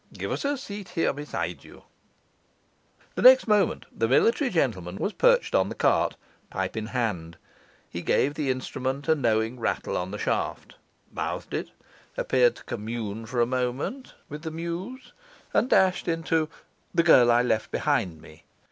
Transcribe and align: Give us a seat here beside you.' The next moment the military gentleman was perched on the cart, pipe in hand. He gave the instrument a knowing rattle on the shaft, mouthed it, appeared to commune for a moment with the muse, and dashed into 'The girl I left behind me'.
Give 0.13 0.31
us 0.31 0.43
a 0.43 0.57
seat 0.57 0.89
here 0.89 1.13
beside 1.13 1.63
you.' 1.63 1.83
The 3.13 3.21
next 3.21 3.47
moment 3.47 3.85
the 3.95 4.07
military 4.07 4.49
gentleman 4.49 4.95
was 4.95 5.13
perched 5.13 5.53
on 5.53 5.69
the 5.69 5.75
cart, 5.75 6.15
pipe 6.49 6.75
in 6.75 6.87
hand. 6.87 7.37
He 7.87 8.01
gave 8.01 8.33
the 8.33 8.49
instrument 8.49 9.07
a 9.07 9.13
knowing 9.13 9.59
rattle 9.59 9.95
on 9.95 10.09
the 10.09 10.17
shaft, 10.17 10.75
mouthed 11.13 11.53
it, 11.53 11.69
appeared 12.17 12.55
to 12.55 12.63
commune 12.63 13.27
for 13.27 13.41
a 13.41 13.45
moment 13.45 14.15
with 14.27 14.41
the 14.41 14.49
muse, 14.49 15.13
and 15.53 15.69
dashed 15.69 16.07
into 16.07 16.49
'The 16.95 17.03
girl 17.03 17.29
I 17.29 17.43
left 17.43 17.69
behind 17.69 18.23
me'. 18.23 18.41